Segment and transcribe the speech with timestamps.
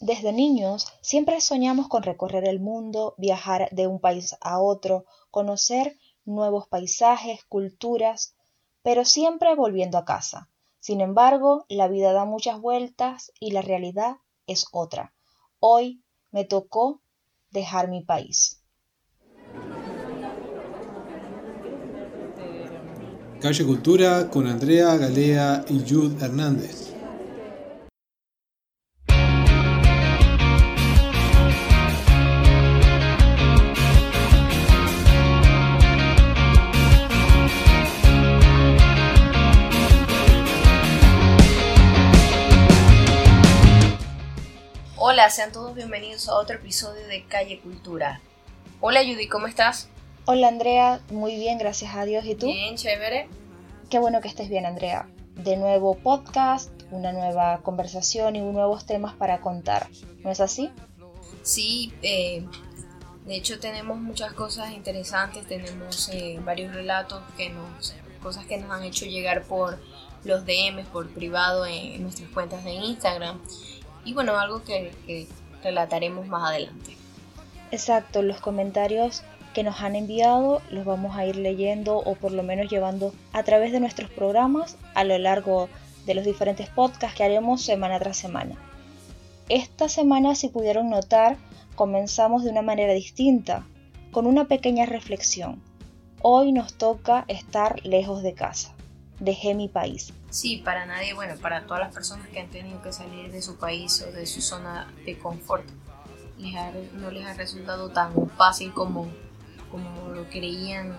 [0.00, 5.98] Desde niños siempre soñamos con recorrer el mundo, viajar de un país a otro, conocer
[6.24, 8.34] nuevos paisajes, culturas,
[8.82, 10.48] pero siempre volviendo a casa.
[10.78, 14.16] Sin embargo, la vida da muchas vueltas y la realidad
[14.46, 15.12] es otra.
[15.58, 17.02] Hoy me tocó
[17.50, 18.62] dejar mi país.
[23.38, 26.99] Calle Cultura con Andrea Galea y Jude Hernández.
[45.20, 48.22] Hola, sean todos bienvenidos a otro episodio de Calle Cultura.
[48.80, 49.90] Hola Judy, ¿cómo estás?
[50.24, 52.24] Hola Andrea, muy bien, gracias a Dios.
[52.24, 52.46] ¿Y tú?
[52.46, 53.28] Bien, chévere.
[53.90, 55.10] Qué bueno que estés bien, Andrea.
[55.34, 59.90] De nuevo podcast, una nueva conversación y nuevos temas para contar.
[60.24, 60.70] ¿No es así?
[61.42, 62.46] Sí, eh,
[63.26, 68.70] de hecho tenemos muchas cosas interesantes, tenemos eh, varios relatos que nos, cosas que nos
[68.70, 69.78] han hecho llegar por
[70.24, 73.38] los DMs, por privado en nuestras cuentas de Instagram
[74.04, 75.26] y bueno, algo que,
[75.62, 76.96] relataremos más adelante.
[77.70, 82.42] Exacto, los comentarios que nos han enviado los vamos a ir leyendo o por lo
[82.42, 85.68] menos llevando a través de nuestros programas a lo largo
[86.06, 88.56] de los diferentes podcasts que haremos semana tras semana.
[89.50, 91.36] Esta semana, si pudieron notar,
[91.74, 93.66] comenzamos de una manera distinta,
[94.12, 95.60] con una pequeña reflexión.
[96.22, 98.74] Hoy nos toca estar lejos de casa
[99.20, 100.12] dejé mi país.
[100.30, 103.56] Sí, para nadie, bueno, para todas las personas que han tenido que salir de su
[103.56, 105.64] país o de su zona de confort,
[106.94, 109.08] no les ha resultado tan fácil como,
[109.70, 110.96] como lo creían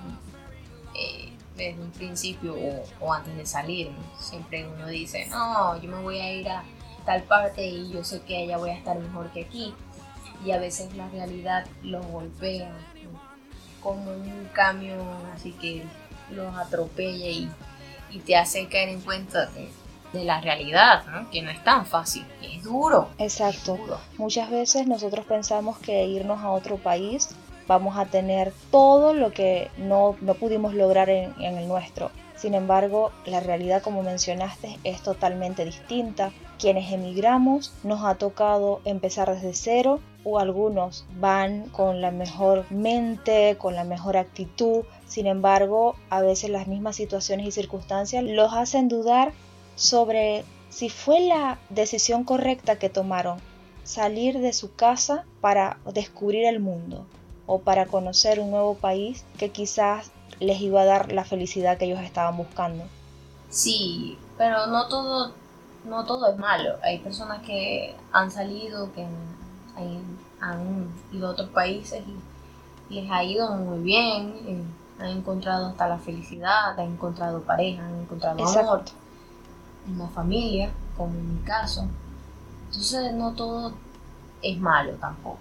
[0.93, 2.55] eh, desde un principio
[2.99, 3.89] o, antes de salir.
[4.19, 6.63] Siempre uno dice, no, yo me voy a ir a
[7.05, 9.73] tal parte y yo sé que allá voy a estar mejor que aquí.
[10.45, 12.71] Y a veces la realidad los golpea
[13.81, 14.95] como un cambio
[15.33, 15.83] así que
[16.31, 17.49] los atropella y
[18.11, 19.69] y te hace caer en cuenta de,
[20.13, 23.07] la realidad, que no es tan fácil, es duro.
[23.17, 23.77] Exacto.
[24.17, 27.29] Muchas veces nosotros pensamos que irnos a otro país
[27.65, 32.11] vamos a tener todo lo que no, pudimos lograr en, en el nuestro.
[32.35, 36.31] Sin embargo, la realidad, como mencionaste, es totalmente distinta.
[36.59, 43.57] Quienes emigramos nos ha tocado empezar desde cero o algunos van con la mejor mente,
[43.57, 48.87] con la mejor actitud, sin embargo, a veces las mismas situaciones y circunstancias los hacen
[48.87, 49.33] dudar
[49.75, 53.39] sobre si fue la decisión correcta que tomaron,
[53.83, 57.05] salir de su casa para descubrir el mundo
[57.45, 61.85] o para conocer un nuevo país que quizás les iba a dar la felicidad que
[61.85, 62.85] ellos estaban buscando.
[63.49, 65.33] Sí, pero no todo,
[65.83, 66.77] no todo es malo.
[66.83, 69.05] Hay personas que han salido, que
[70.39, 72.03] han, ido a otros países
[72.89, 74.33] y les ha ido muy bien.
[74.45, 74.63] Eh,
[74.99, 78.83] han encontrado hasta la felicidad, han encontrado pareja, han encontrado amor,
[79.91, 81.87] una familia, como en mi caso.
[82.67, 83.73] Entonces no todo
[84.41, 85.39] es malo tampoco.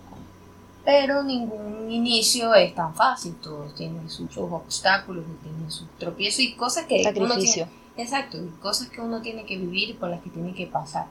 [0.85, 6.87] Pero ningún inicio es tan fácil, todos tienen sus, obstáculos, tienen sus tropiezos y cosas
[6.87, 7.65] que Sacrificio.
[7.65, 10.55] Uno tiene, exacto, y cosas que uno tiene que vivir y por las que tiene
[10.55, 11.07] que pasar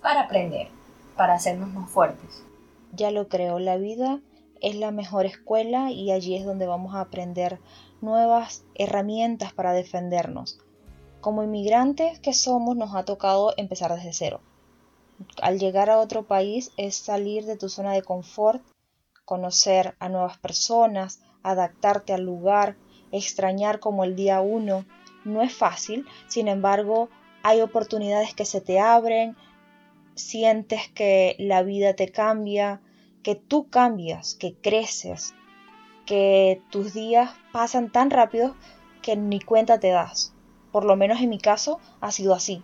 [0.00, 0.68] para aprender,
[1.16, 2.42] para hacernos más fuertes.
[2.92, 4.20] Ya lo creo, la vida
[4.60, 7.60] es la mejor escuela y allí es donde vamos a aprender
[8.00, 10.58] nuevas herramientas para defendernos.
[11.20, 14.40] Como inmigrantes que somos nos ha tocado empezar desde cero.
[15.42, 18.62] Al llegar a otro país es salir de tu zona de confort,
[19.24, 22.76] conocer a nuevas personas, adaptarte al lugar,
[23.12, 24.84] extrañar como el día uno.
[25.24, 27.08] No es fácil, sin embargo,
[27.42, 29.36] hay oportunidades que se te abren,
[30.18, 32.80] sientes que la vida te cambia,
[33.22, 35.34] que tú cambias, que creces,
[36.06, 38.56] que tus días pasan tan rápido
[39.02, 40.34] que ni cuenta te das.
[40.72, 42.62] Por lo menos en mi caso ha sido así.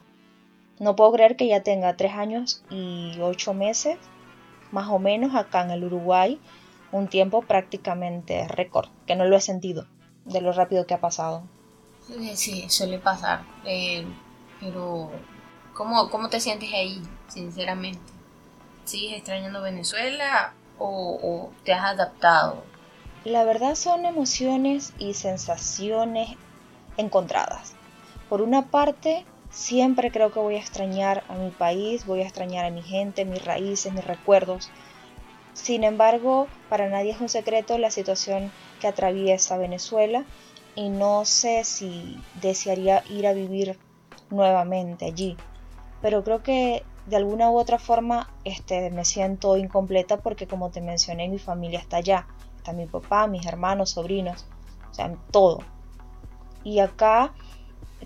[0.79, 3.97] No puedo creer que ya tenga tres años y ocho meses,
[4.73, 6.41] más o menos, acá en el Uruguay,
[6.91, 9.87] un tiempo prácticamente récord, que no lo he sentido
[10.25, 11.45] de lo rápido que ha pasado.
[12.35, 13.45] Sí, suele pasar.
[13.65, 14.05] Eh,
[14.61, 15.11] pero,
[15.75, 18.01] ¿cómo, ¿cómo te sientes ahí, sinceramente?
[18.85, 22.63] ¿Sigues extrañando Venezuela o, o te has adaptado?
[23.25, 26.37] La verdad son emociones y sensaciones
[26.97, 27.75] encontradas.
[28.29, 32.65] Por una parte, siempre creo que voy a extrañar a mi país, voy a extrañar
[32.65, 34.71] a mi gente, mis raíces, mis recuerdos.
[35.55, 40.25] Sin embargo, para nadie es un secreto la situación que atraviesa Venezuela
[40.75, 43.79] y no sé si desearía ir a vivir
[44.31, 45.37] nuevamente allí.
[46.05, 50.83] Pero creo que de alguna u otra forma este, me siento incompleta porque como te
[50.83, 52.27] mencioné mi familia está allá,
[52.59, 54.45] está mi papá, mis hermanos, sobrinos,
[54.91, 55.61] o sea, todo.
[56.63, 57.33] Y acá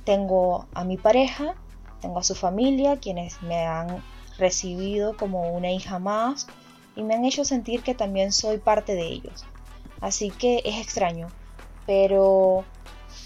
[0.04, 1.56] tengo a mi pareja,
[2.00, 4.00] tengo a su familia, quienes me han
[4.38, 6.46] recibido como una hija más
[6.94, 9.44] y me han hecho sentir que también soy parte de ellos.
[10.00, 11.26] Así que es extraño,
[11.84, 12.64] pero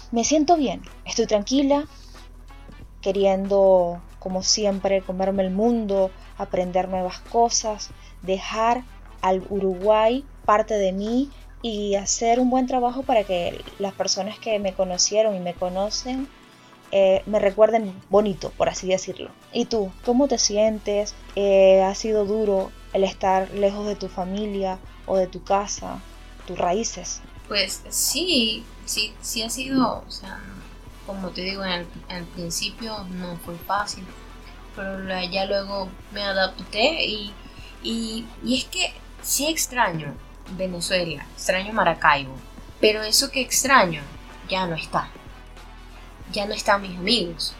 [0.09, 1.85] me siento bien, estoy tranquila,
[3.01, 7.89] queriendo, como siempre, comerme el mundo, aprender nuevas cosas,
[8.21, 8.83] dejar
[9.21, 11.29] al Uruguay parte de mí
[11.61, 16.29] y hacer un buen trabajo para que las personas que me conocieron y me conocen
[16.91, 19.31] eh, me recuerden bonito, por así decirlo.
[19.51, 21.15] ¿Y tú, cómo te sientes?
[21.35, 25.99] Eh, ¿Ha sido duro el estar lejos de tu familia o de tu casa,
[26.45, 27.21] tus raíces?
[27.47, 30.03] Pues sí, sí, sí ha sido,
[31.05, 34.05] como te digo, en el, principio no fue fácil,
[34.75, 37.33] pero ya luego me adapté y,
[37.83, 40.13] y, y es que sí extraño
[40.57, 42.35] Venezuela, extraño Maracaibo,
[42.79, 44.01] pero eso que extraño
[44.49, 45.09] ya no está.
[46.31, 47.53] Ya no están mis amigos,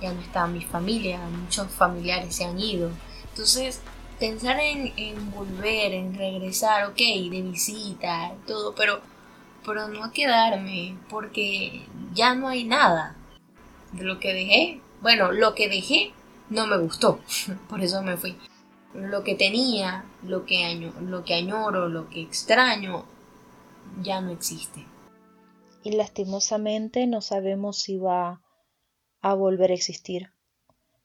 [0.00, 2.90] ya no está mi familia, muchos familiares se han ido.
[3.30, 3.80] Entonces,
[4.18, 9.00] pensar en, en volver, en regresar, ok, de visita, todo, pero
[9.68, 13.14] pero no quedarme porque ya no hay nada
[13.92, 14.80] de lo que dejé.
[15.02, 16.12] Bueno, lo que dejé
[16.48, 17.20] no me gustó,
[17.68, 18.38] por eso me fui.
[18.94, 23.04] Lo que tenía, lo que, lo que añoro, lo que extraño,
[24.02, 24.86] ya no existe.
[25.84, 28.40] Y lastimosamente no sabemos si va
[29.20, 30.32] a volver a existir,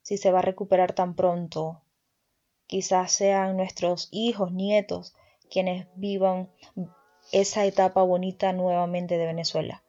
[0.02, 1.82] si se va a recuperar tan pronto.
[2.66, 5.14] Quizás sean nuestros hijos, nietos,
[5.52, 6.50] quienes vivan
[7.32, 9.84] esa etapa bonita nuevamente de Venezuela.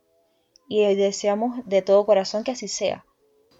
[0.68, 3.04] Y deseamos de todo corazón que así sea.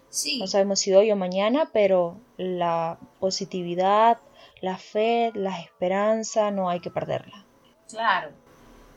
[0.09, 0.39] Sí.
[0.39, 4.19] No sabemos si hoy o mañana, pero la positividad,
[4.61, 7.45] la fe, la esperanza, no hay que perderla.
[7.89, 8.31] Claro,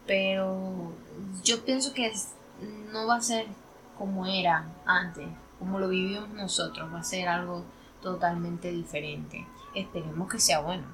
[0.06, 0.92] pero
[1.44, 2.10] yo pienso que
[2.92, 3.46] no va a ser
[3.98, 5.28] como era antes,
[5.58, 7.64] como lo vivimos nosotros, va a ser algo
[8.00, 9.46] totalmente diferente.
[9.74, 10.86] Esperemos que sea bueno.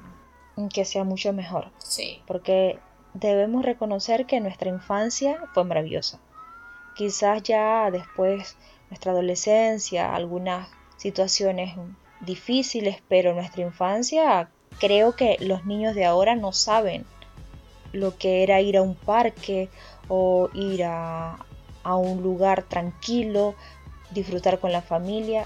[0.73, 1.71] Que sea mucho mejor.
[1.79, 2.23] Sí.
[2.27, 2.79] Porque
[3.15, 6.21] debemos reconocer que nuestra infancia fue maravillosa.
[6.97, 8.57] Quizás ya después
[8.91, 11.75] nuestra adolescencia, algunas situaciones
[12.21, 17.05] difíciles, pero nuestra infancia creo que los niños de ahora no saben
[17.93, 19.71] lo que era ir a un parque
[20.09, 21.39] o ir a,
[21.85, 23.55] a un lugar tranquilo,
[24.11, 25.45] disfrutar con la familia.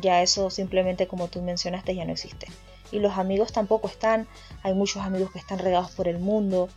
[0.00, 2.46] Ya eso simplemente como tú mencionaste ya no existe.
[2.92, 4.28] Y los amigos tampoco están,
[4.62, 6.68] hay muchos amigos que están regados por el mundo,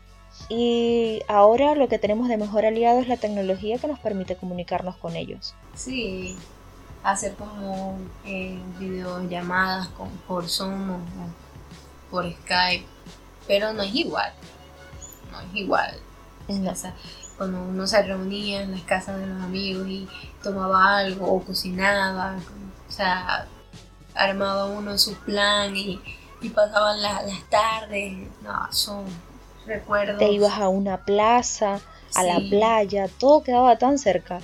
[0.50, 4.95] y ahora lo que tenemos de mejor aliado es la tecnología que nos permite comunicarnos
[4.98, 5.54] con ellos.
[5.75, 6.38] Sí,
[7.04, 11.00] hacer como eh, videollamadas con, por Zoom o
[12.10, 12.86] por Skype,
[13.48, 14.34] pero no es igual,
[15.31, 15.95] no es igual.
[17.38, 20.07] cuando uno se reunía en las casas de los amigos y
[20.42, 22.38] tomaba algo o cocinaba,
[22.88, 23.48] o sea,
[24.16, 26.01] armaba uno su plan y,
[26.54, 29.06] pasaban las tardes, no, son
[30.18, 31.80] te ibas a una plaza,
[32.16, 34.40] a la playa, todo quedaba tan cerca.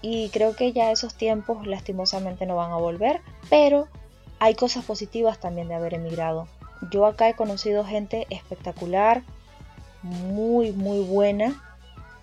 [0.00, 3.86] Y creo que ya esos tiempos lastimosamente no van a volver, pero
[4.40, 6.48] hay cosas positivas también de haber emigrado.
[6.90, 9.22] Yo acá he conocido gente espectacular,
[10.02, 11.62] muy, muy buena,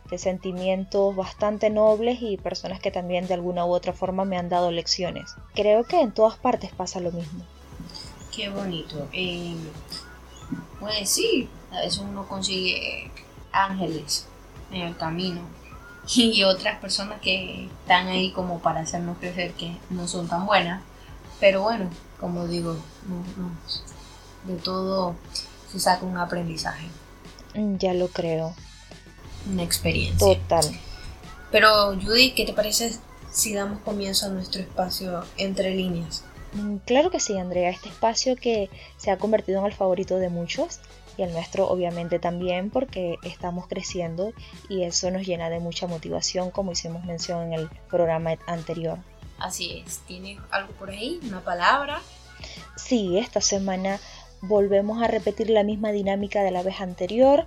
[0.10, 4.50] de sentimientos bastante nobles y personas que también de alguna u otra forma me han
[4.50, 5.36] dado lecciones.
[5.53, 7.46] Creo que en todas partes pasa lo mismo.
[8.36, 9.08] Qué bonito.
[9.13, 9.56] Eh,
[10.79, 13.11] pues sí, a veces uno consigue
[13.51, 14.25] ángeles
[14.71, 15.41] en el camino
[16.15, 20.81] y otras personas que están ahí como para hacernos crecer que no son tan buenas.
[21.39, 22.75] Pero bueno, como digo,
[24.45, 25.15] de todo
[25.71, 26.88] se saca un aprendizaje.
[27.53, 28.55] Mm, ya lo creo.
[29.51, 30.17] Una experiencia.
[30.19, 30.65] Total.
[31.51, 32.95] Pero Judy, ¿qué te parece
[33.31, 36.23] si damos comienzo a nuestro espacio entre líneas?
[36.53, 37.69] Mm, claro que sí, Andrea.
[37.69, 40.79] Este espacio que se ha convertido en el favorito de muchos
[41.19, 44.31] y el nuestro obviamente también porque estamos creciendo
[44.69, 48.99] y eso nos llena de mucha motivación como hicimos mención en el programa anterior.
[49.38, 51.19] Así es, ¿tienes algo por ahí?
[51.23, 52.01] ¿Una palabra?
[52.77, 53.99] Sí, esta semana
[54.41, 57.45] volvemos a repetir la misma dinámica de la vez anterior.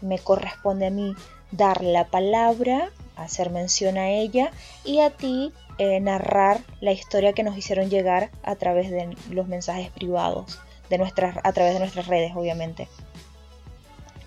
[0.00, 1.14] Me corresponde a mí
[1.52, 4.50] dar la palabra, hacer mención a ella
[4.84, 9.46] y a ti eh, narrar la historia que nos hicieron llegar a través de los
[9.46, 10.58] mensajes privados
[10.90, 12.88] de nuestras, a través de nuestras redes, obviamente.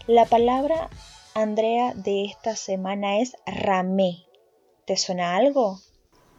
[0.07, 0.89] La palabra,
[1.35, 4.25] Andrea, de esta semana es ramé.
[4.85, 5.79] ¿Te suena algo?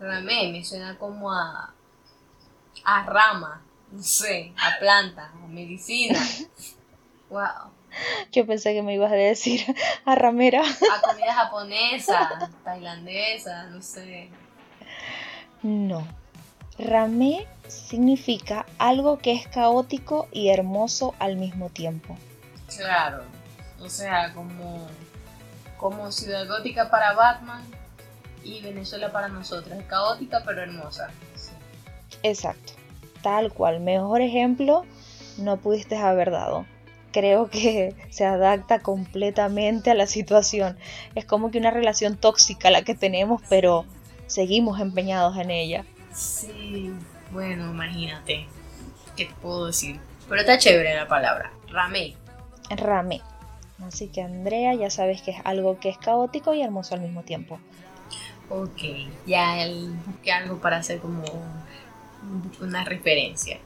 [0.01, 1.75] Ramé, me suena como a,
[2.85, 6.19] a rama, no sé, a planta, a medicina.
[7.31, 7.73] Wow.
[8.33, 9.61] Yo pensé que me ibas a decir
[10.07, 10.63] a ramera.
[10.63, 14.31] A comida japonesa, tailandesa, no sé.
[15.63, 16.07] No.
[16.79, 22.17] Ramé significa algo que es caótico y hermoso al mismo tiempo.
[22.77, 23.23] Claro.
[23.81, 24.87] O sea, como,
[25.77, 27.63] como Ciudad Gótica para Batman
[28.45, 29.77] y Venezuela para nosotros.
[29.89, 31.11] Caótica pero hermosa.
[32.23, 32.73] Exacto.
[33.23, 33.81] Tal cual.
[33.81, 34.85] Mejor ejemplo
[35.37, 36.65] no pudiste haber dado
[37.13, 40.79] creo que se adapta completamente a la situación.
[41.15, 43.85] Es como que una relación tóxica la que tenemos, pero
[44.27, 45.85] seguimos empeñados en ella.
[46.19, 46.93] Sí,
[47.31, 48.49] bueno, imagínate.
[49.17, 50.01] ¿Qué puedo decir?
[50.29, 51.53] Pero está chévere la palabra.
[51.69, 52.17] Ramé.
[52.71, 53.23] Ramé.
[53.87, 57.23] Así que Andrea, ya sabes que es algo que es caótico y hermoso al mismo
[57.23, 57.61] tiempo.
[58.51, 58.81] Ok,
[59.27, 59.65] ya
[60.07, 61.23] busqué algo para hacer como
[62.61, 63.59] una referencia.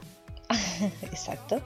[1.01, 1.61] Exacto.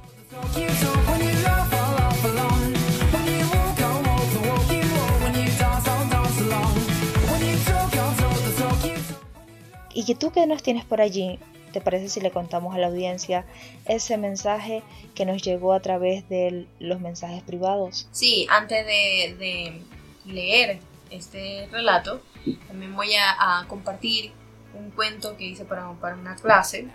[10.07, 11.37] Y tú que nos tienes por allí,
[11.73, 13.45] ¿te parece si le contamos a la audiencia
[13.85, 14.81] ese mensaje
[15.13, 18.07] que nos llegó a través de los mensajes privados?
[18.11, 19.81] Sí, antes de,
[20.25, 22.21] leer este relato,
[22.67, 24.31] también voy a, compartir
[24.73, 26.87] un cuento que hice para, para una clase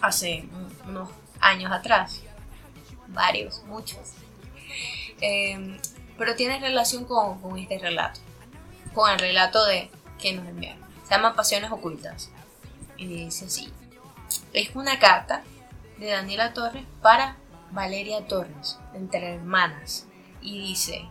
[0.00, 0.44] hace
[0.86, 1.08] unos
[1.40, 2.22] años atrás
[3.08, 4.12] varios, muchos.
[5.20, 5.78] Em,
[6.18, 8.20] pero tiene relación con, con, este relato,
[8.94, 10.84] con el relato de que nos enviaron.
[11.04, 12.30] Se llama Pasiones Ocultas.
[12.96, 13.72] Y dice así.
[14.52, 15.42] Es una carta
[15.98, 17.36] de Daniela Torres para
[17.70, 20.06] Valeria Torres, entre hermanas.
[20.40, 21.04] Y dice,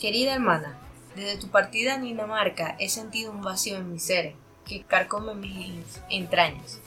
[0.00, 0.78] querida hermana,
[1.14, 6.00] desde tu partida en Dinamarca he sentido un vacío en mi ser que carcome mis
[6.08, 6.80] entrañas.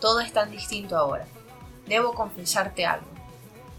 [0.00, 1.26] Todo es tan distinto ahora.
[1.86, 3.06] Debo confesarte algo.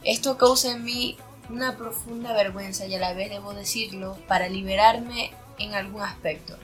[0.04, 1.18] Esto causa en mí
[1.50, 6.58] una profunda vergüenza y a la vez debo decirlo para liberarme en algún aspecto.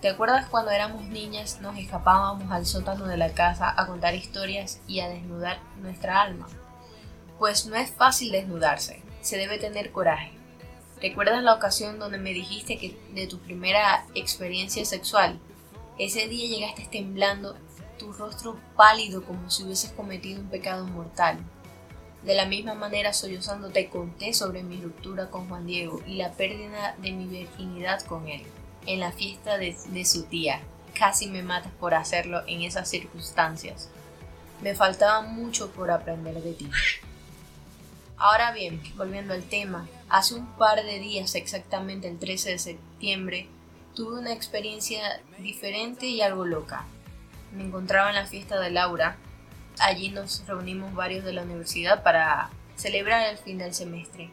[0.00, 4.78] ¿Te acuerdas cuando éramos niñas nos escapábamos al sótano de la casa a contar historias
[4.86, 6.46] y a desnudar nuestra alma?
[7.38, 10.32] Pues no es fácil desnudarse, se debe tener coraje.
[11.00, 15.38] ¿Recuerdas la ocasión donde me dijiste que de tu primera experiencia sexual?
[15.98, 17.56] Ese día llegaste temblando,
[17.98, 21.38] tu rostro pálido como si hubieses cometido un pecado mortal.
[22.22, 26.32] De la misma manera, sollozando, te conté sobre mi ruptura con Juan Diego y la
[26.32, 28.42] pérdida de mi virginidad con él,
[28.86, 30.60] en la fiesta de, su tía.
[30.98, 33.90] Casi me matas por hacerlo en esas circunstancias.
[34.62, 36.70] Me faltaba mucho por aprender de ti.
[38.16, 43.48] Ahora bien, volviendo al tema, hace un par de días, exactamente el 13 de septiembre,
[43.94, 46.84] tuve una experiencia diferente y algo loca.
[47.52, 49.18] Me encontraba en la fiesta de Laura,
[49.78, 54.30] Allí nos reunimos varios de la universidad para celebrar el fin del semestre.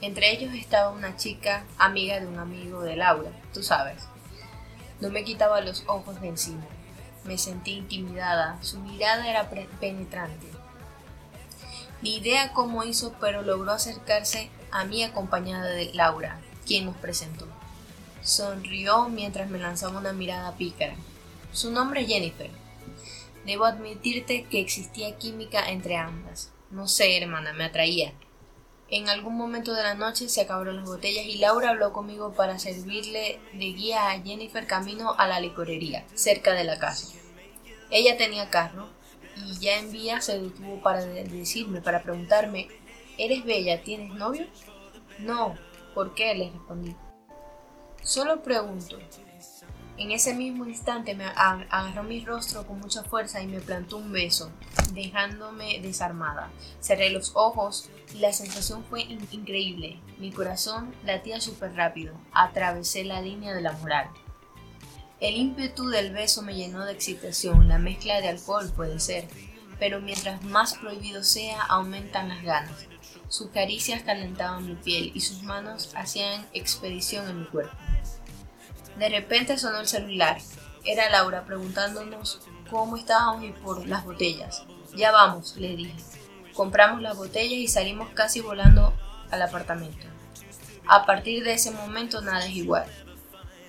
[0.00, 4.04] Entre ellos estaba una chica amiga de un amigo de Laura, tú sabes.
[5.00, 6.64] No me quitaba los ojos de encima.
[7.24, 9.50] Me sentí intimidada, su mirada era
[9.80, 10.46] penetrante.
[12.00, 17.46] Ni idea cómo hizo, pero logró acercarse a mí acompañada de Laura, quien nos presentó.
[18.22, 20.94] Sonrió mientras me lanzaba una mirada pícara.
[21.52, 22.50] Su nombre es Jennifer,
[23.48, 26.50] Debo admitirte que existía química entre ambas.
[26.70, 28.12] No sé, hermana, me atraía.
[28.90, 32.58] En algún momento de la noche se acabaron las botellas y Laura habló conmigo para
[32.58, 37.14] servirle de guía a Jennifer camino a la licorería, cerca de la casa.
[37.90, 38.88] Ella tenía carro
[39.36, 42.68] y ya en vía se detuvo para decirme, para preguntarme,
[43.18, 43.82] ¿Eres bella?
[43.82, 44.46] ¿Tienes novio?
[45.18, 45.56] No.
[45.92, 46.34] ¿Por qué?
[46.36, 46.94] le respondí.
[48.00, 48.96] Solo pregunto,
[49.98, 54.12] en ese mismo instante me agarró mi rostro con mucha fuerza y me plantó un
[54.12, 54.50] beso,
[54.92, 56.50] dejándome desarmada.
[56.80, 60.00] Cerré los ojos y la sensación fue increíble.
[60.18, 62.14] Mi corazón latía súper rápido.
[62.32, 64.08] Atravesé la línea de la moral.
[65.20, 67.66] El ímpetu del beso me llenó de excitación.
[67.66, 69.26] La mezcla de alcohol puede ser,
[69.80, 72.86] pero mientras más prohibido sea, aumentan las ganas.
[73.28, 77.76] Sus caricias calentaban mi piel y sus manos hacían expedición en mi cuerpo.
[78.98, 80.38] De repente sonó el celular.
[80.84, 84.64] Era Laura preguntándonos cómo estábamos y por las botellas.
[84.96, 85.94] Ya vamos, le dije.
[86.54, 88.92] Compramos las botellas y salimos casi volando
[89.30, 90.06] al apartamento.
[90.86, 92.86] A partir de ese momento nada es igual.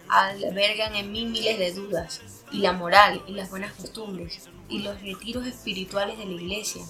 [0.07, 2.21] Albergan en mí miles de dudas,
[2.51, 6.81] y la moral, y las buenas costumbres, y los retiros espirituales de la iglesia.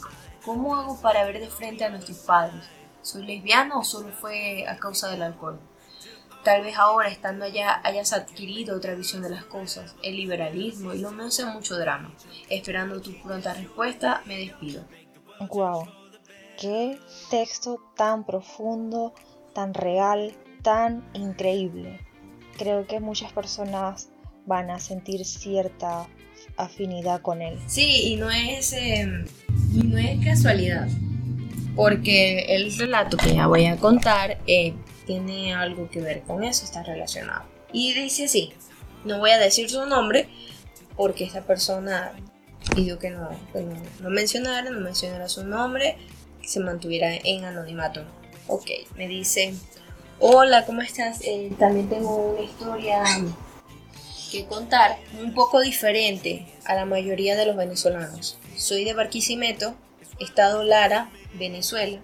[0.46, 2.64] ¿Cómo hago para ver de frente a nuestros padres?
[3.02, 5.60] ¿Soy lesbiana o solo fue a causa del alcohol?
[6.44, 11.00] Tal vez ahora, estando allá, hayas adquirido otra visión de las cosas, el liberalismo y
[11.00, 12.14] lo menos sea mucho drama.
[12.50, 14.86] Esperando tu pronta respuesta, me despido.
[15.50, 15.88] Wow,
[16.60, 16.98] qué
[17.30, 19.14] texto tan profundo,
[19.54, 22.00] tan real, tan increíble.
[22.58, 24.10] Creo que muchas personas
[24.46, 26.08] van a sentir cierta
[26.58, 27.60] afinidad con él.
[27.68, 29.26] Sí, y no es, em,
[29.74, 30.88] y no es casualidad,
[31.76, 34.74] porque el relato que ya voy a contar eh,
[35.10, 37.42] tiene algo que ver con eso, está relacionado.
[37.74, 38.54] Y dice así,
[39.06, 40.30] no voy a decir su nombre
[40.96, 42.12] porque esta persona
[42.76, 43.28] pidió que no,
[44.02, 45.98] no, mencionara, no mencionara su nombre,
[46.46, 48.04] se mantuviera en anonimato.
[48.46, 49.56] Ok, me dice,
[50.20, 51.22] hola, ¿cómo estás?
[51.24, 53.04] Eh, también tengo una historia
[54.32, 58.38] que contar, un poco diferente a la mayoría de los venezolanos.
[58.56, 59.74] Soy de Barquisimeto,
[60.20, 62.00] estado Lara, Venezuela,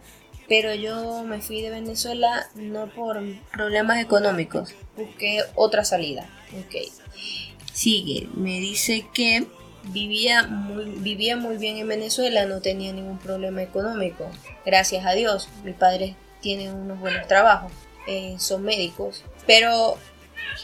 [0.47, 3.21] pero yo me fui de Venezuela no por
[3.51, 6.29] problemas económicos, busqué otra salida.
[6.53, 6.91] Ok.
[7.73, 9.47] Sigue, me dice que
[9.83, 14.29] vivía muy, vivía muy bien en Venezuela, no tenía ningún problema económico.
[14.65, 17.71] Gracias a Dios, mis padres tienen unos buenos trabajos,
[18.07, 19.97] eh, son médicos, pero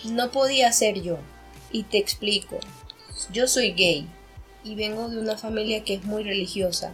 [0.05, 1.17] no podía ser yo.
[1.71, 2.59] Y te explico,
[3.31, 4.07] yo soy gay
[4.63, 6.93] y vengo de una familia que es muy religiosa.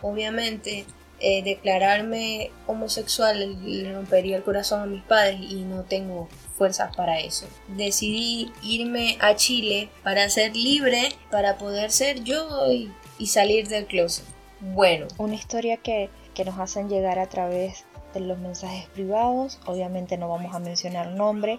[0.00, 0.84] Obviamente,
[1.20, 7.20] eh, declararme homosexual le rompería el corazón a mis padres y no tengo fuerzas para
[7.20, 7.46] eso.
[7.68, 12.90] Decidí irme a Chile para ser libre, para poder ser yo y,
[13.26, 14.24] salir del closet.
[14.60, 15.06] Bueno.
[15.18, 19.60] Una historia que, que nos hacen llegar a través de los mensajes privados.
[19.66, 21.58] Obviamente no vamos a mencionar nombre,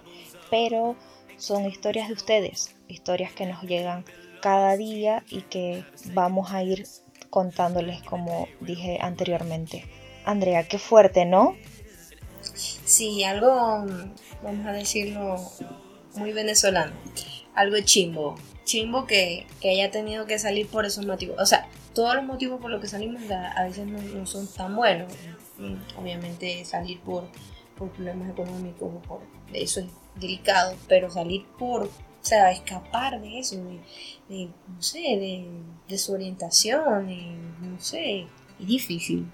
[0.50, 0.96] pero
[1.36, 4.04] son historias de ustedes, historias que nos llegan
[4.40, 6.86] cada día y que vamos a ir
[7.36, 9.84] contándoles como dije anteriormente.
[10.24, 11.54] Andrea, qué fuerte, ¿no?
[12.40, 13.84] Sí, algo,
[14.42, 15.36] vamos a decirlo,
[16.14, 16.94] muy venezolano.
[17.54, 18.36] Algo chimbo.
[18.64, 21.36] Chimbo que, haya tenido que salir por esos motivos.
[21.38, 25.12] O sea, todos los motivos por los que salimos a, veces no, son tan buenos.
[26.00, 27.28] Obviamente salir por,
[27.76, 29.20] por problemas económicos por
[29.52, 31.90] eso es delicado, pero salir por,
[32.26, 33.56] sea, escapar de eso,
[34.28, 35.48] de, no sé, de,
[35.88, 37.08] desorientación,
[37.60, 38.26] no sé,
[38.60, 39.30] es difícil.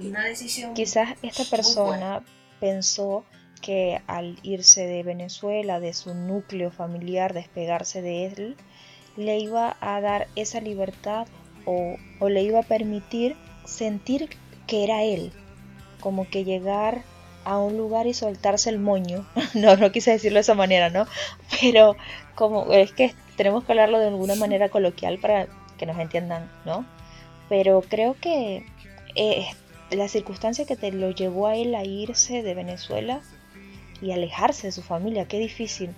[0.00, 0.74] Una decisión.
[0.74, 2.24] Quizás esta persona
[2.60, 3.24] pensó
[3.60, 8.56] que al irse de Venezuela, de su núcleo familiar, despegarse de él,
[9.16, 11.26] le iba a dar esa libertad
[11.64, 14.28] o, o le iba a permitir sentir
[14.66, 15.32] que era él,
[16.00, 17.02] como que llegar
[17.44, 19.26] a un lugar y soltarse el moño.
[19.54, 21.06] no, no quise decirlo de esa manera, ¿no?
[21.60, 21.96] Pero
[22.34, 25.46] como es que tenemos que hablarlo de alguna manera coloquial para
[25.78, 26.84] que nos entiendan, ¿no?
[27.48, 28.66] Pero creo que
[29.14, 29.46] eh,
[29.90, 33.20] la circunstancia que te lo llevó a él a irse de Venezuela
[34.00, 35.94] y alejarse de su familia, qué difícil,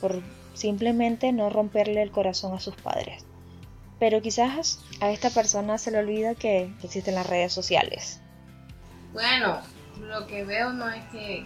[0.00, 0.20] por
[0.54, 3.24] simplemente no romperle el corazón a sus padres.
[3.98, 8.20] Pero quizás a esta persona se le olvida que existen las redes sociales.
[9.12, 9.60] Bueno,
[10.00, 11.44] lo que veo no es que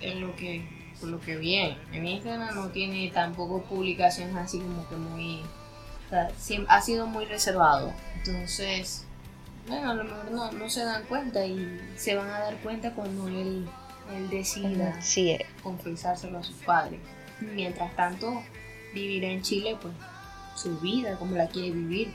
[0.00, 0.66] es lo que
[1.00, 5.40] por lo que vi en Instagram no tiene tampoco publicaciones así como que muy
[6.06, 6.28] o sea,
[6.68, 9.06] ha sido muy reservado entonces
[9.66, 12.92] bueno a lo mejor no, no, se dan cuenta y se van a dar cuenta
[12.92, 13.66] cuando él,
[14.14, 15.36] él decida sí.
[15.62, 17.00] confesárselo a sus padres
[17.40, 18.42] mientras tanto
[18.94, 19.94] vivir en Chile pues
[20.54, 22.14] su vida como la quiere vivir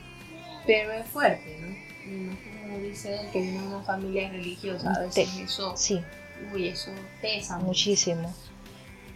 [0.66, 1.58] pero es fuerte
[2.06, 2.59] ¿no?
[2.78, 6.02] Dice que viene de una familia religiosa, a veces eso, sí.
[6.52, 8.32] uy, eso pesa muchísimo.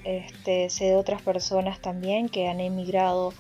[0.04, 3.32] Este, sé de otras personas también que han emigrado,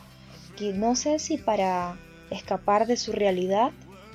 [0.56, 1.98] que no sé si para
[2.30, 3.72] escapar de su realidad,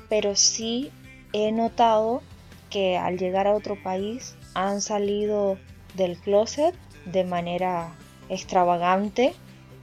[0.09, 0.91] pero sí
[1.33, 2.21] he notado
[2.69, 5.57] que al llegar a otro país han salido
[5.95, 7.95] del closet de manera
[8.29, 9.33] extravagante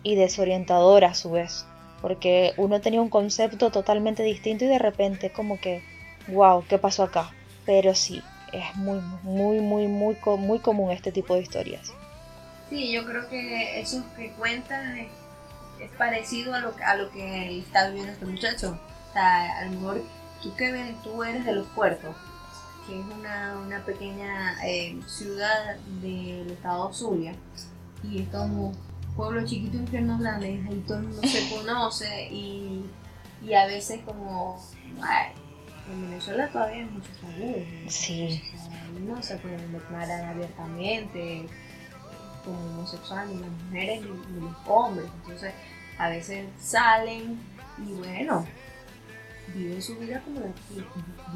[0.02, 1.66] y desorientadora a su vez,
[2.00, 5.83] porque uno tenía un concepto totalmente distinto y de repente como que
[6.28, 7.30] wow, ¿qué pasó acá?
[7.64, 11.92] Pero sí, es muy, muy, muy, muy, muy común este tipo de historias.
[12.68, 17.88] Sí, yo creo que eso que cuentas es, parecido a lo, a lo que está
[17.88, 18.78] viviendo este muchacho.
[19.10, 20.02] O sea, a lo mejor
[20.42, 20.50] tú,
[21.04, 22.16] tú eres de los puertos,
[22.86, 27.34] que es una, una pequeña eh, ciudad del estado Zulia,
[28.02, 28.72] y es como
[29.16, 32.84] pueblo chiquito, infierno grande, y todo el mundo se conoce, y,
[33.44, 34.60] y a veces como
[35.90, 37.66] en Venezuela todavía hay muchos tabúes.
[37.92, 38.42] Sí.
[39.01, 41.46] no se pueden declarar abiertamente
[42.44, 45.07] como homosexuales ni las mujeres ni, los hombres.
[45.22, 45.53] Entonces,
[45.99, 47.40] a veces salen
[47.79, 48.46] y bueno,
[49.55, 50.46] viven su vida como la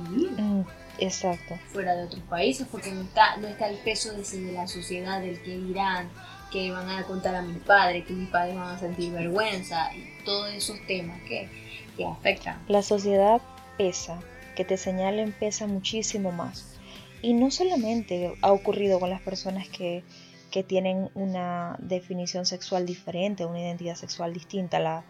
[0.08, 0.30] vivir.
[0.40, 0.64] Mm,
[0.98, 1.58] exacto.
[1.72, 5.20] Fuera de otros países, porque no está, no está el peso de, de la sociedad,
[5.20, 6.08] del que dirán,
[6.50, 10.24] que van a contar a mis padres, que mis padres van a sentir vergüenza, y
[10.24, 11.48] todos esos temas que,
[11.96, 12.58] que afectan.
[12.68, 13.40] La sociedad
[13.78, 14.20] pesa
[14.54, 16.78] que te señalen pesa muchísimo más.
[17.22, 20.02] Y no solamente ha ocurrido con las personas que,
[20.50, 25.04] que tienen una definición sexual diferente, una identidad sexual distinta a la,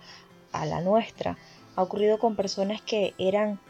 [0.53, 1.39] a la nuestra,
[1.77, 3.61] ha ocurrido con personas que eran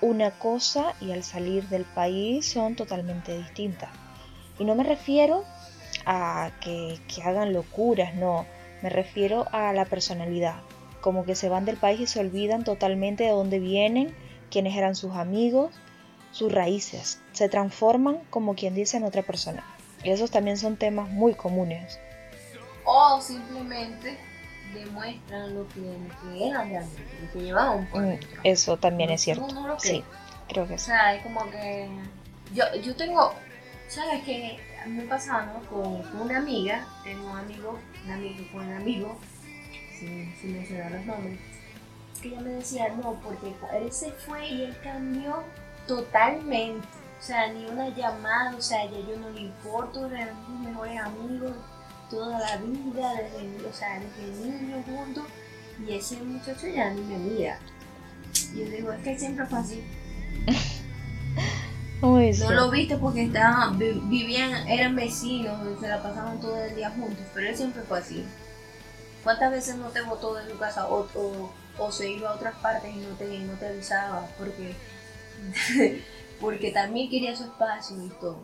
[0.00, 3.90] una cosa y al salir del país son totalmente distintas.
[4.58, 5.44] Y no me refiero
[6.06, 8.46] a que, que hagan locuras, no,
[8.82, 10.56] me refiero a la personalidad,
[11.00, 14.14] como que se van del país y se olvidan totalmente de dónde vienen,
[14.52, 15.74] quiénes eran sus amigos,
[16.30, 19.64] sus raíces, se transforman como quien dice en otra persona.
[20.04, 21.98] Y esos también son temas muy comunes.
[22.84, 24.18] O simplemente
[24.74, 25.80] demuestran lo que,
[26.46, 29.46] eran realmente, lo que llevaban por mm, Eso también es cierto.
[29.78, 30.02] sí,
[30.48, 31.88] creo que O sea, es como que
[32.54, 33.34] yo, yo tengo,
[33.88, 34.58] ¿sabes qué?
[34.86, 35.60] Me pasaba ¿no?
[35.68, 39.18] con, con, una amiga, tengo un amigo, un amigo con un amigo,
[39.98, 41.38] sin, sin mencionar los nombres,
[42.22, 45.42] que ella me decía, no, porque él se fue y él cambió
[45.86, 46.86] totalmente.
[47.20, 51.00] O sea, ni una llamada, o sea, ya yo no le importo, eran mis mejores
[51.00, 51.52] amigos
[52.10, 55.24] toda la vida, desde, o sea, desde niño juntos,
[55.86, 57.58] y ese muchacho ya ni me mira.
[58.54, 59.84] Y yo digo, es que siempre fue así.
[62.02, 67.24] no lo viste porque estaban, vivían, eran vecinos, se la pasaban todo el día juntos,
[67.32, 68.24] pero él siempre fue así.
[69.22, 71.52] ¿Cuántas veces no te votó de su casa o, o,
[71.90, 74.26] se iba a otras partes y no te, no te avisaba?
[74.38, 74.74] Porque
[76.40, 78.38] porque también quería su espacio y todo.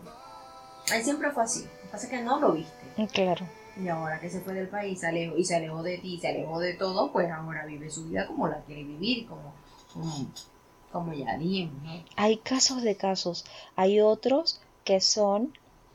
[0.94, 2.72] Él siempre fue así, lo que pasa es que no lo viste.
[2.96, 3.46] Mm, claro.
[3.76, 6.58] Y ahora que se fue del país alejó, y se alejó de ti, se alejó
[6.58, 9.52] de todo, pues ahora vive su vida como la quiere vivir, como,
[10.90, 12.04] como, ya dijimos.
[12.16, 13.44] Hay casos de casos,
[13.76, 15.52] hay otros que son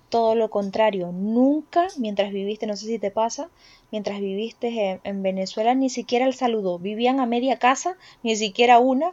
[0.09, 1.11] todo lo contrario.
[1.11, 3.49] Nunca, mientras viviste, no sé si te pasa,
[3.93, 6.79] mientras viviste en, Venezuela, ni siquiera el saludo.
[6.79, 9.11] Vivían a media casa, ni siquiera una,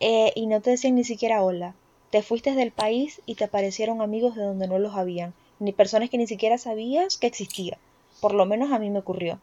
[0.00, 1.76] eh, y no te decían ni siquiera hola.
[2.10, 6.10] Te fuiste del país y te aparecieron amigos de donde no los habían, ni personas
[6.10, 7.78] que ni siquiera sabías que existían.
[8.20, 9.38] Por lo menos a mí me ocurrió.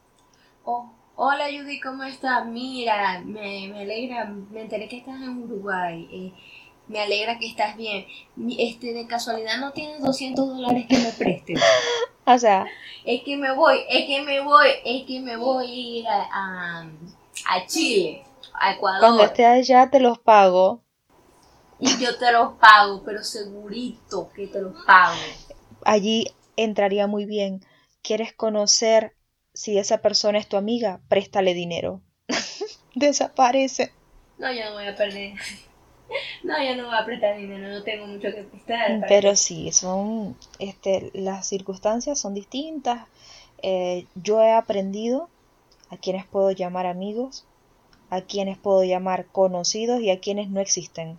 [0.66, 2.46] Oh, hola Judy, ¿cómo estás?
[2.46, 6.06] Mira, me, alegra, me enteré que estás en Uruguay.
[6.12, 6.34] Eh,
[6.88, 8.06] me alegra que estás bien.
[8.58, 11.62] Este, de casualidad no tienes 200 dólares que me prestes.
[12.26, 12.66] o sea.
[13.04, 16.82] Es que me voy, es que me voy, es que me voy a ir a,
[17.50, 19.00] a Chile, a Ecuador.
[19.00, 20.82] Cuando esté allá te los pago.
[21.80, 25.18] Y yo te los pago, pero segurito que te los pago.
[25.84, 27.66] Allí entraría muy bien.
[28.02, 29.16] ¿Quieres conocer
[29.54, 31.02] si esa persona es tu amiga?
[31.10, 32.02] Préstale dinero.
[32.96, 33.92] Desaparece.
[34.38, 35.34] No, yo no voy a perder.
[36.44, 39.06] No, yo no voy a prestar dinero, no tengo mucho que prestar.
[39.08, 43.08] Pero sí, son, este, las circunstancias son distintas.
[43.64, 45.30] Eh, yo he aprendido
[45.90, 47.46] a quienes puedo llamar amigos,
[48.10, 51.18] a quienes puedo llamar conocidos y a quienes no existen.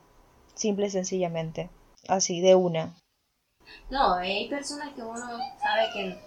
[0.55, 1.68] Simple y sencillamente.
[2.09, 2.94] Así, de una.
[3.90, 5.27] No, hay personas que uno
[5.61, 6.18] sabe que,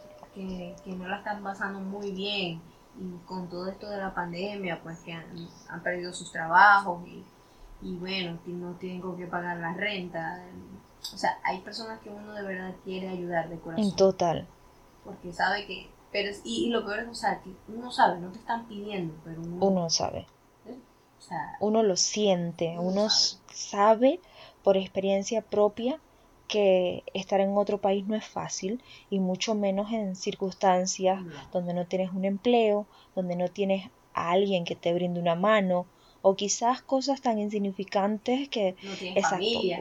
[0.83, 2.61] que, no la están pasando muy bien
[2.99, 7.23] y con todo esto de la pandemia, pues que han, perdido sus trabajos y,
[7.81, 10.43] y bueno, no tienen que pagar la renta.
[11.13, 13.85] O sea, hay personas que uno de verdad quiere ayudar de corazón.
[13.85, 14.47] En total.
[15.03, 18.39] Porque sabe que, pero y, lo peor es, o sea, que uno sabe, no te
[18.39, 20.27] están pidiendo, pero uno, uno sabe
[21.59, 24.19] uno lo siente, uno sabe
[24.63, 25.99] por experiencia propia
[26.47, 31.85] que estar en otro país no es fácil y mucho menos en circunstancias donde no
[31.85, 35.85] tienes un empleo, donde no tienes a alguien que te brinde una mano
[36.21, 38.75] o quizás cosas tan insignificantes que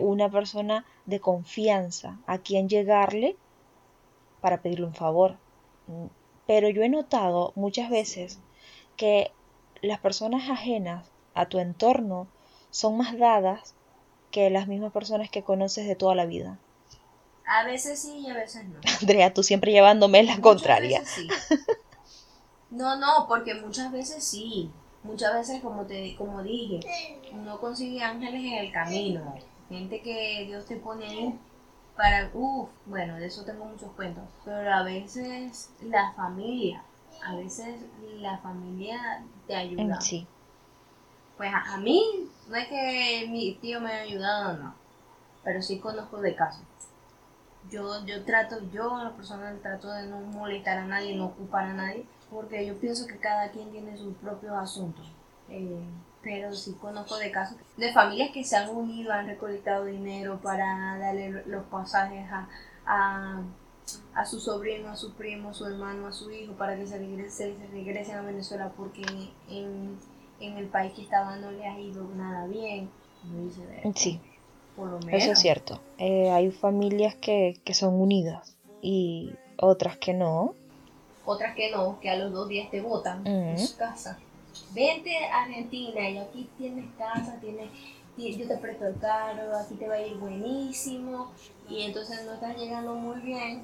[0.00, 3.36] una persona de confianza a quien llegarle
[4.40, 5.36] para pedirle un favor.
[6.46, 8.38] Pero yo he notado muchas veces
[8.96, 9.32] que
[9.82, 12.26] las personas ajenas a tu entorno
[12.70, 13.74] son más dadas
[14.30, 16.58] que las mismas personas que conoces de toda la vida.
[17.46, 18.78] A veces sí y a veces no.
[19.00, 21.02] Andrea, tú siempre llevándome la contraria.
[22.70, 24.70] No, no, porque muchas veces sí.
[25.02, 26.80] Muchas veces, como te como dije,
[27.32, 29.34] uno consigue ángeles en el camino.
[29.68, 31.38] Gente que Dios te pone ahí
[31.96, 32.30] para...
[32.34, 34.24] Uff, bueno, de eso tengo muchos cuentos.
[34.44, 36.82] Pero a veces la familia,
[37.24, 37.80] a veces
[38.18, 40.00] la familia te ayuda.
[40.00, 40.26] Sí.
[41.36, 44.74] Pues a, mí, no es que mi tío me haya ayudado, no.
[45.44, 46.64] Pero sí conozco de casos.
[47.70, 51.74] Yo, yo trato, yo la persona trato de no molestar a nadie, no ocupar a
[51.74, 55.10] nadie, porque yo pienso que cada quien tiene sus propios asuntos.
[55.48, 55.82] Eh,
[56.22, 60.98] pero sí conozco de casos de familias que se han unido, han recolectado dinero para
[60.98, 62.48] darle los pasajes a,
[62.84, 63.42] a,
[64.14, 66.98] a su sobrino, a su primo, a su hermano, a su hijo, para que se,
[66.98, 69.02] regrese, se regresen a Venezuela, porque
[69.48, 69.96] en
[70.40, 72.90] en el país que estaba no le ha ido nada bien.
[73.94, 74.20] Sí,
[74.76, 75.22] Por lo menos.
[75.22, 75.80] Eso es cierto.
[75.98, 80.54] Eh, hay familias que, que son unidas y otras que no.
[81.30, 84.18] Otras que no, que a los dos días te votan en su casa.
[84.72, 87.68] Vente a Argentina y aquí tienes casa, tienes,
[88.16, 91.30] ti- yo te presto el carro, aquí te va a ir buenísimo.
[91.68, 93.62] Y entonces no estás llegando muy bien.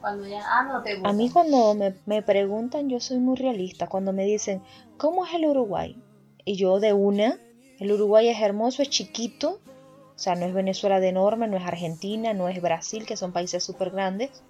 [0.00, 1.16] Cuando ya, ah, no te A votan.
[1.16, 3.86] mí cuando me, me preguntan, yo soy muy realista.
[3.86, 4.62] Cuando me dicen,
[4.98, 5.96] ¿cómo es el Uruguay?
[6.44, 7.38] Y yo de una,
[7.78, 9.58] el Uruguay es hermoso, es chiquito.
[10.14, 13.32] O sea, no es Venezuela de enorme, no es Argentina, no es Brasil, que son
[13.32, 14.42] países súper grandes.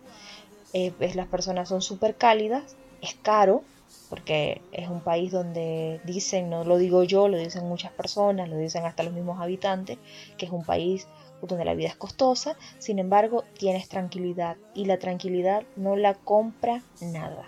[0.73, 2.77] Eh, pues las personas son súper cálidas.
[3.03, 3.63] Es caro,
[4.09, 8.57] porque es un país donde dicen, no lo digo yo, lo dicen muchas personas, lo
[8.57, 9.99] dicen hasta los mismos habitantes,
[10.37, 11.07] que es un país
[11.43, 16.83] donde la vida es costosa, sin embargo tienes tranquilidad y la tranquilidad no la compra
[17.01, 17.47] nada.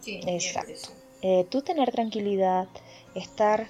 [0.00, 0.90] Sí, Exacto.
[1.22, 2.66] Eh, tú tener tranquilidad,
[3.14, 3.68] estar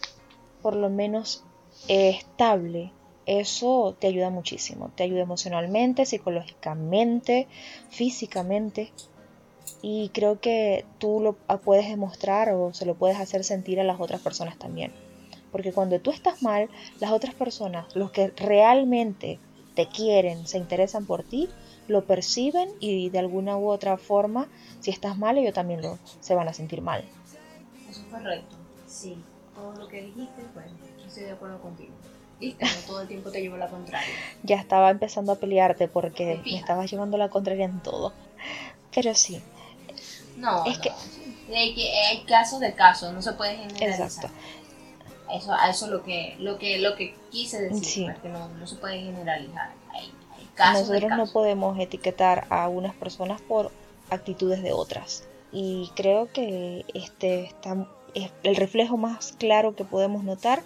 [0.62, 1.42] por lo menos
[1.88, 2.92] eh, estable,
[3.30, 7.46] eso te ayuda muchísimo, te ayuda emocionalmente, psicológicamente,
[7.88, 8.90] físicamente
[9.82, 13.84] y creo que tú lo ah, puedes demostrar o se lo puedes hacer sentir a
[13.84, 14.92] las otras personas también.
[15.52, 19.38] Porque cuando tú estás mal, las otras personas, los que realmente
[19.76, 21.48] te quieren, se interesan por ti,
[21.86, 24.48] lo perciben y de alguna u otra forma,
[24.80, 27.04] si estás mal, ellos también lo, se van a sentir mal.
[27.88, 28.56] Eso es correcto.
[28.86, 29.16] Sí,
[29.54, 30.66] todo lo que dijiste, pues,
[31.06, 31.94] estoy de acuerdo contigo.
[32.86, 34.08] Todo el tiempo te llevo la contraria.
[34.42, 38.12] Ya estaba empezando a pelearte porque Me estabas llevando la contraria en todo.
[38.94, 39.40] Pero sí,
[40.36, 40.82] No, Es no.
[40.82, 40.92] que-
[41.54, 44.06] Hay, casos de casos, no se puede generalizar.
[44.06, 44.28] exacto.
[45.34, 48.04] Eso, eso lo que, lo que, lo que quise decir, Sí.
[48.04, 49.70] pues, que no, no se puede generalizar.
[49.92, 53.70] Hay, hay casos de Nosotros no podemos etiquetar a unas personas por
[54.10, 55.24] actitudes de otras.
[55.52, 60.62] Y creo que este está, es- el reflejo más claro que podemos notar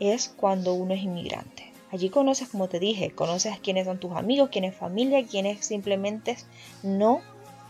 [0.00, 1.72] es cuando uno es inmigrante.
[1.92, 6.36] Allí conoces, como te dije, conoces quiénes son tus amigos, quién es familia, quiénes simplemente
[6.82, 7.20] no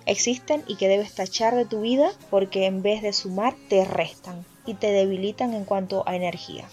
[0.07, 4.45] existen y que debes tachar de tu vida porque en vez de sumar te restan
[4.67, 6.69] y te debilitan en cuanto a energía.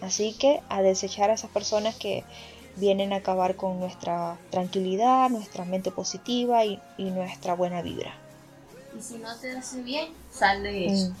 [0.00, 2.24] Así que a desechar a esas personas que
[2.76, 8.12] vienen a acabar con nuestra tranquilidad, nuestra mente positiva y, y nuestra buena vibra.
[8.98, 11.10] Y si no te hace bien, sal de eso.
[11.10, 11.14] Mm,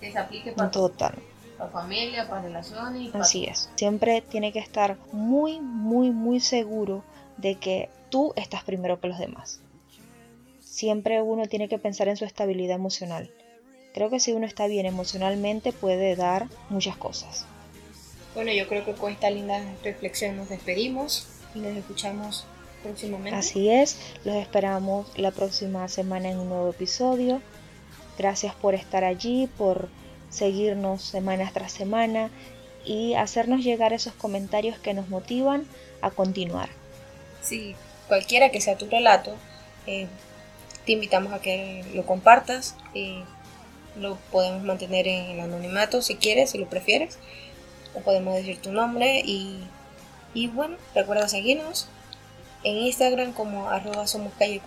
[0.00, 1.14] Que se aplique para, total,
[1.56, 3.70] para familia, para relaciones así es.
[3.76, 7.04] Siempre tiene que estar muy, muy, muy seguro
[7.36, 9.60] de que tú estás primero que los demás.
[10.60, 13.30] Siempre uno tiene que pensar en su estabilidad emocional.
[13.92, 17.46] Creo que si uno está bien emocionalmente puede dar muchas cosas.
[18.34, 22.44] Bueno, yo creo que con esta linda reflexión nos despedimos y nos escuchamos
[22.82, 23.38] próximamente.
[23.38, 27.40] Así es, los esperamos la próxima semana en un nuevo episodio.
[28.18, 29.88] Gracias por estar allí, por
[30.34, 32.30] seguirnos semana tras semana
[32.84, 35.66] y hacernos llegar esos comentarios que nos motivan
[36.02, 36.68] a continuar.
[37.40, 37.74] Sí,
[38.08, 39.34] cualquiera que sea tu relato,
[39.86, 40.06] eh,
[40.84, 42.76] te invitamos a que lo compartas.
[42.94, 43.22] eh,
[43.96, 47.16] lo podemos mantener en el anonimato si quieres, si lo prefieres.
[47.94, 49.60] O podemos decir tu nombre y,
[50.34, 51.88] y bueno, recuerda seguirnos
[52.64, 54.60] en Instagram como arroba somos calle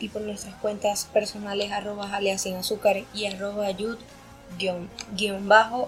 [0.00, 3.68] y por nuestras cuentas personales arroba sin azúcar y arroba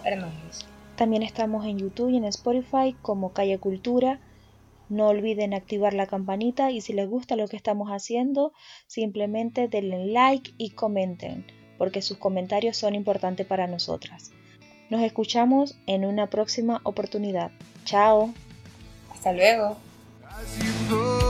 [0.04, 0.60] Hernández.
[0.96, 4.20] También estamos en YouTube y en Spotify como Calle Cultura.
[4.88, 8.52] No olviden activar la campanita y si les gusta lo que estamos haciendo,
[8.86, 14.32] simplemente denle like y comenten, porque sus comentarios son importantes para nosotras.
[14.90, 17.50] Nos escuchamos en una próxima oportunidad.
[17.84, 18.32] Chao.
[19.12, 19.76] Hasta luego.
[20.38, 21.27] As you